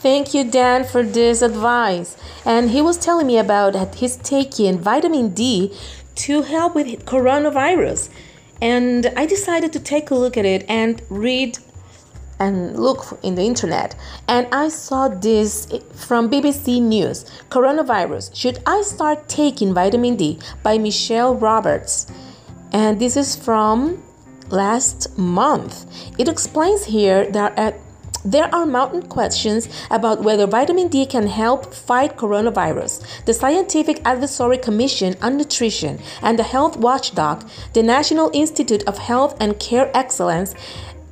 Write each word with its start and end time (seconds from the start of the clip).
Thank 0.00 0.32
you, 0.32 0.44
Dan, 0.44 0.84
for 0.84 1.02
this 1.02 1.42
advice. 1.42 2.16
And 2.46 2.70
he 2.70 2.80
was 2.80 2.96
telling 2.96 3.26
me 3.26 3.36
about 3.36 3.94
his 3.96 4.16
taking 4.16 4.78
vitamin 4.78 5.34
D 5.34 5.76
to 6.14 6.40
help 6.40 6.74
with 6.74 7.04
coronavirus. 7.04 8.08
And 8.62 9.12
I 9.14 9.26
decided 9.26 9.74
to 9.74 9.80
take 9.80 10.10
a 10.10 10.14
look 10.14 10.38
at 10.38 10.46
it 10.46 10.64
and 10.70 11.02
read 11.10 11.58
and 12.38 12.78
look 12.78 13.18
in 13.22 13.34
the 13.34 13.42
internet. 13.42 13.94
And 14.26 14.46
I 14.50 14.70
saw 14.70 15.08
this 15.08 15.66
from 15.94 16.30
BBC 16.30 16.80
News 16.80 17.24
Coronavirus 17.50 18.34
Should 18.34 18.60
I 18.64 18.80
Start 18.80 19.28
Taking 19.28 19.74
Vitamin 19.74 20.16
D 20.16 20.38
by 20.62 20.78
Michelle 20.78 21.34
Roberts. 21.34 22.06
And 22.72 22.98
this 22.98 23.18
is 23.18 23.36
from 23.36 24.02
last 24.48 25.18
month. 25.18 25.84
It 26.18 26.26
explains 26.26 26.86
here 26.86 27.30
that 27.32 27.78
there 28.24 28.54
are 28.54 28.66
mountain 28.66 29.02
questions 29.02 29.68
about 29.90 30.22
whether 30.22 30.46
vitamin 30.46 30.88
D 30.88 31.06
can 31.06 31.26
help 31.26 31.72
fight 31.72 32.16
coronavirus. 32.16 33.24
The 33.24 33.34
Scientific 33.34 34.06
Advisory 34.06 34.58
Commission 34.58 35.16
on 35.22 35.36
Nutrition 35.38 36.00
and 36.20 36.38
the 36.38 36.42
Health 36.42 36.76
Watchdog, 36.76 37.48
the 37.72 37.82
National 37.82 38.30
Institute 38.34 38.82
of 38.86 38.98
Health 38.98 39.36
and 39.40 39.58
Care 39.58 39.90
Excellence, 39.94 40.54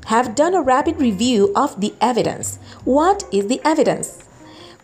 have 0.07 0.35
done 0.35 0.55
a 0.55 0.63
rapid 0.63 1.01
review 1.01 1.53
of 1.55 1.81
the 1.81 1.95
evidence. 2.01 2.59
What 2.85 3.25
is 3.33 3.47
the 3.47 3.61
evidence? 3.65 4.25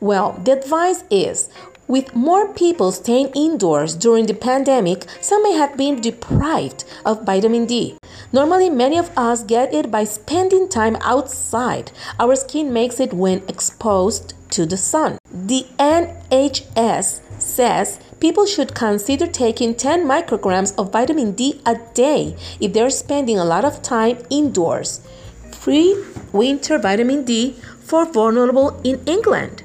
Well, 0.01 0.33
the 0.45 0.53
advice 0.53 1.05
is 1.11 1.51
with 1.87 2.15
more 2.15 2.49
people 2.49 2.93
staying 2.93 3.29
indoors 3.35 3.95
during 3.95 4.25
the 4.25 4.35
pandemic, 4.35 5.05
some 5.21 5.43
may 5.43 5.53
have 5.53 5.77
been 5.77 6.01
deprived 6.01 6.85
of 7.05 7.27
vitamin 7.27 7.67
D. 7.67 7.99
Normally, 8.35 8.69
many 8.69 8.99
of 8.99 9.17
us 9.17 9.45
get 9.45 9.73
it 9.73 9.93
by 9.93 10.03
spending 10.03 10.69
time 10.69 10.97
outside. 11.03 11.93
Our 12.19 12.35
skin 12.35 12.73
makes 12.73 12.99
it 12.99 13.15
when 13.15 13.45
exposed 13.47 14.35
to 14.51 14.67
the 14.67 14.77
sun. 14.77 15.19
The 15.31 15.65
NHS 15.79 17.21
says 17.41 18.01
people 18.19 18.45
should 18.45 18.75
consider 18.75 19.29
taking 19.29 19.77
10 19.77 20.05
micrograms 20.05 20.75
of 20.77 20.91
vitamin 20.91 21.31
D 21.37 21.61
a 21.65 21.77
day 21.95 22.35
if 22.59 22.73
they're 22.73 22.91
spending 22.91 23.39
a 23.39 23.45
lot 23.45 23.65
of 23.65 23.83
time 23.83 24.19
indoors. 24.31 25.07
Free 25.53 25.95
winter 26.33 26.77
vitamin 26.77 27.25
D 27.25 27.53
for 27.85 28.05
vulnerable 28.05 28.81
in 28.83 29.01
England. 29.07 29.63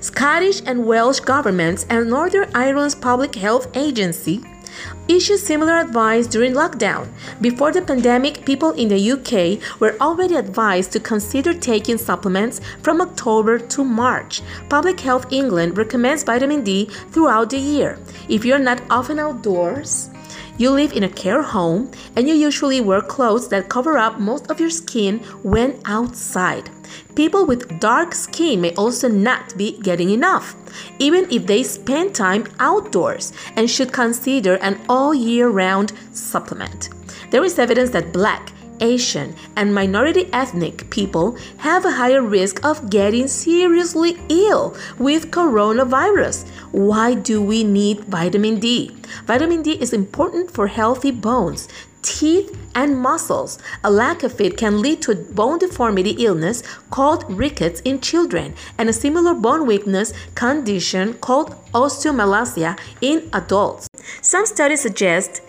Scottish 0.00 0.62
and 0.64 0.86
Welsh 0.86 1.18
governments 1.18 1.86
and 1.90 2.08
Northern 2.08 2.48
Ireland's 2.54 2.94
Public 2.94 3.34
Health 3.34 3.76
Agency 3.76 4.44
issued 5.08 5.38
similar 5.38 5.78
advice 5.78 6.26
during 6.26 6.52
lockdown. 6.52 7.08
Before 7.40 7.72
the 7.72 7.82
pandemic, 7.82 8.44
people 8.44 8.70
in 8.72 8.88
the 8.88 9.12
UK 9.12 9.80
were 9.80 9.96
already 10.00 10.36
advised 10.36 10.92
to 10.92 11.00
consider 11.00 11.52
taking 11.52 11.98
supplements 11.98 12.60
from 12.82 13.00
October 13.00 13.58
to 13.58 13.84
March. 13.84 14.42
Public 14.68 15.00
Health 15.00 15.26
England 15.32 15.76
recommends 15.76 16.22
vitamin 16.22 16.62
D 16.62 16.86
throughout 17.10 17.50
the 17.50 17.58
year. 17.58 17.98
If 18.28 18.44
you're 18.44 18.58
not 18.58 18.82
often 18.90 19.18
outdoors, 19.18 20.10
you 20.58 20.70
live 20.70 20.92
in 20.92 21.02
a 21.02 21.08
care 21.08 21.42
home 21.42 21.90
and 22.16 22.28
you 22.28 22.34
usually 22.34 22.80
wear 22.80 23.00
clothes 23.00 23.48
that 23.48 23.68
cover 23.68 23.96
up 23.96 24.18
most 24.18 24.50
of 24.50 24.60
your 24.60 24.70
skin 24.70 25.18
when 25.42 25.80
outside. 25.84 26.70
People 27.14 27.46
with 27.46 27.80
dark 27.80 28.14
skin 28.14 28.60
may 28.60 28.74
also 28.74 29.08
not 29.08 29.56
be 29.56 29.78
getting 29.78 30.10
enough, 30.10 30.54
even 30.98 31.30
if 31.30 31.46
they 31.46 31.62
spend 31.62 32.14
time 32.14 32.46
outdoors, 32.58 33.32
and 33.56 33.70
should 33.70 33.92
consider 33.92 34.56
an 34.56 34.80
all 34.88 35.14
year 35.14 35.48
round 35.48 35.92
supplement. 36.12 36.90
There 37.30 37.44
is 37.44 37.58
evidence 37.58 37.90
that 37.90 38.12
black, 38.12 38.52
Asian, 38.82 39.34
and 39.56 39.74
minority 39.74 40.28
ethnic 40.32 40.90
people 40.90 41.36
have 41.58 41.84
a 41.84 41.92
higher 41.92 42.20
risk 42.20 42.62
of 42.64 42.90
getting 42.90 43.28
seriously 43.28 44.18
ill 44.28 44.76
with 44.98 45.30
coronavirus. 45.30 46.46
Why 46.72 47.14
do 47.14 47.40
we 47.40 47.62
need 47.64 48.00
vitamin 48.00 48.58
D? 48.58 48.90
Vitamin 49.24 49.62
D 49.62 49.80
is 49.80 49.92
important 49.92 50.50
for 50.50 50.66
healthy 50.66 51.12
bones, 51.12 51.68
teeth, 52.02 52.58
and 52.74 52.98
muscles. 52.98 53.58
A 53.84 53.90
lack 53.90 54.22
of 54.22 54.40
it 54.40 54.56
can 54.56 54.82
lead 54.82 55.00
to 55.02 55.14
bone 55.14 55.58
deformity 55.58 56.10
illness 56.18 56.62
called 56.90 57.24
rickets 57.30 57.80
in 57.82 58.00
children 58.00 58.54
and 58.76 58.88
a 58.88 58.92
similar 58.92 59.34
bone 59.34 59.66
weakness 59.66 60.12
condition 60.34 61.14
called 61.14 61.54
osteomalacia 61.72 62.76
in 63.00 63.30
adults. 63.32 63.88
Some 64.20 64.46
studies 64.46 64.80
suggest 64.80 65.42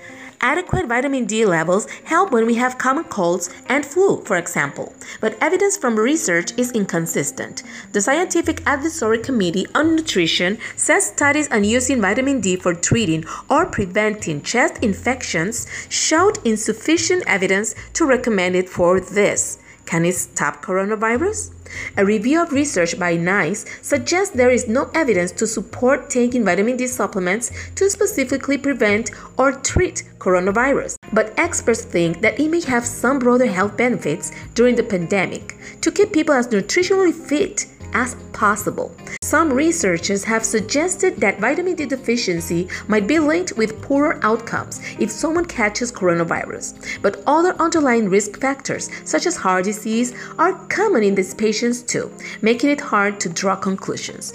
Adequate 0.43 0.87
vitamin 0.87 1.23
D 1.23 1.45
levels 1.45 1.89
help 2.03 2.33
when 2.33 2.45
we 2.45 2.55
have 2.55 2.77
common 2.77 3.05
colds 3.05 3.49
and 3.67 3.85
flu, 3.85 4.21
for 4.25 4.35
example, 4.35 4.93
but 5.21 5.37
evidence 5.39 5.77
from 5.77 5.97
research 5.97 6.51
is 6.57 6.73
inconsistent. 6.73 7.63
The 7.93 8.01
Scientific 8.01 8.59
Advisory 8.67 9.19
Committee 9.19 9.65
on 9.73 9.95
Nutrition 9.95 10.57
says 10.75 11.05
studies 11.05 11.49
on 11.49 11.63
using 11.63 12.01
vitamin 12.01 12.41
D 12.41 12.57
for 12.57 12.73
treating 12.73 13.23
or 13.49 13.65
preventing 13.65 14.41
chest 14.41 14.79
infections 14.83 15.65
showed 15.87 16.45
insufficient 16.45 17.23
evidence 17.25 17.73
to 17.93 18.05
recommend 18.05 18.57
it 18.57 18.67
for 18.67 18.99
this. 18.99 19.59
Can 19.85 20.03
it 20.03 20.15
stop 20.15 20.61
coronavirus? 20.61 21.51
A 21.97 22.05
review 22.05 22.41
of 22.41 22.51
research 22.51 22.97
by 22.97 23.15
NICE 23.15 23.65
suggests 23.81 24.35
there 24.35 24.49
is 24.51 24.67
no 24.67 24.89
evidence 24.93 25.31
to 25.33 25.47
support 25.47 26.09
taking 26.09 26.45
vitamin 26.45 26.77
D 26.77 26.87
supplements 26.87 27.51
to 27.75 27.89
specifically 27.89 28.57
prevent 28.57 29.11
or 29.37 29.51
treat 29.51 30.03
coronavirus. 30.19 31.02
But 31.13 31.33
experts 31.37 31.83
think 31.83 32.21
that 32.21 32.39
it 32.39 32.49
may 32.49 32.61
have 32.61 32.85
some 32.85 33.19
broader 33.19 33.45
health 33.45 33.77
benefits 33.77 34.31
during 34.55 34.75
the 34.75 34.83
pandemic 34.83 35.55
to 35.81 35.91
keep 35.91 36.11
people 36.11 36.33
as 36.33 36.47
nutritionally 36.47 37.13
fit 37.13 37.67
as 37.93 38.15
possible. 38.33 38.91
Some 39.21 39.53
researchers 39.53 40.23
have 40.23 40.43
suggested 40.43 41.17
that 41.17 41.39
vitamin 41.39 41.75
D 41.75 41.85
deficiency 41.85 42.67
might 42.87 43.07
be 43.07 43.19
linked 43.19 43.53
with 43.57 43.81
poorer 43.81 44.19
outcomes 44.23 44.81
if 44.99 45.11
someone 45.11 45.45
catches 45.45 45.91
coronavirus. 45.91 47.01
But 47.01 47.23
other 47.27 47.55
underlying 47.59 48.09
risk 48.09 48.39
factors, 48.39 48.89
such 49.05 49.25
as 49.25 49.35
heart 49.35 49.65
disease, 49.65 50.13
are 50.37 50.53
common 50.67 51.03
in 51.03 51.15
these 51.15 51.33
patients 51.33 51.81
too, 51.83 52.11
making 52.41 52.71
it 52.71 52.81
hard 52.81 53.19
to 53.21 53.29
draw 53.29 53.55
conclusions. 53.55 54.33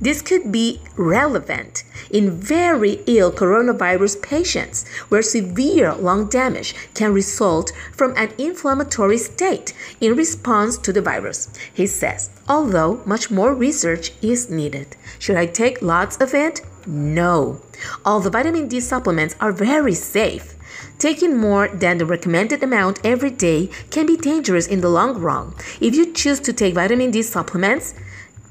This 0.00 0.22
could 0.22 0.50
be 0.50 0.80
relevant 0.96 1.84
in 2.10 2.30
very 2.30 3.02
ill 3.06 3.32
coronavirus 3.32 4.22
patients 4.22 4.86
where 5.08 5.22
severe 5.22 5.94
lung 5.94 6.28
damage 6.28 6.74
can 6.94 7.12
result 7.12 7.72
from 7.92 8.14
an 8.16 8.32
inflammatory 8.38 9.18
state 9.18 9.72
in 10.00 10.16
response 10.16 10.78
to 10.78 10.92
the 10.92 11.02
virus, 11.02 11.48
he 11.72 11.86
says. 11.86 12.30
Although 12.48 13.02
much 13.06 13.30
more 13.30 13.54
research 13.54 14.12
is 14.20 14.50
needed. 14.50 14.96
Should 15.18 15.36
I 15.36 15.46
take 15.46 15.82
lots 15.82 16.16
of 16.20 16.34
it? 16.34 16.60
No. 16.86 17.60
All 18.04 18.20
the 18.20 18.30
vitamin 18.30 18.68
D 18.68 18.80
supplements 18.80 19.34
are 19.40 19.52
very 19.52 19.94
safe. 19.94 20.54
Taking 20.98 21.36
more 21.36 21.68
than 21.68 21.98
the 21.98 22.06
recommended 22.06 22.62
amount 22.62 23.00
every 23.04 23.30
day 23.30 23.70
can 23.90 24.06
be 24.06 24.16
dangerous 24.16 24.66
in 24.66 24.80
the 24.80 24.88
long 24.88 25.18
run. 25.18 25.54
If 25.80 25.94
you 25.94 26.12
choose 26.12 26.40
to 26.40 26.52
take 26.52 26.74
vitamin 26.74 27.10
D 27.10 27.22
supplements, 27.22 27.94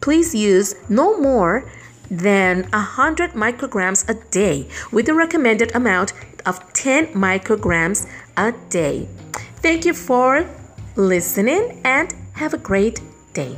please 0.03 0.35
use 0.35 0.75
no 0.89 1.17
more 1.17 1.63
than 2.11 2.63
100 2.71 3.31
micrograms 3.31 4.03
a 4.09 4.15
day 4.31 4.67
with 4.91 5.05
the 5.05 5.13
recommended 5.13 5.73
amount 5.73 6.11
of 6.45 6.59
10 6.73 7.07
micrograms 7.13 8.05
a 8.35 8.51
day. 8.69 9.07
Thank 9.63 9.85
you 9.85 9.93
for 9.93 10.45
listening 10.97 11.79
and 11.85 12.13
have 12.33 12.53
a 12.53 12.57
great 12.57 12.99
day. 13.33 13.57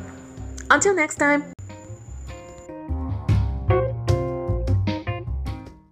Until 0.69 0.93
next 0.93 1.15
time. 1.15 1.54